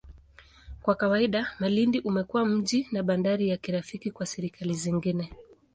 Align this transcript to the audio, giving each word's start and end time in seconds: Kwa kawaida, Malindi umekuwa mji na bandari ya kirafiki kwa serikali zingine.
Kwa 0.81 0.95
kawaida, 0.95 1.47
Malindi 1.59 1.99
umekuwa 1.99 2.45
mji 2.45 2.87
na 2.91 3.03
bandari 3.03 3.49
ya 3.49 3.57
kirafiki 3.57 4.11
kwa 4.11 4.25
serikali 4.25 4.73
zingine. 4.73 5.31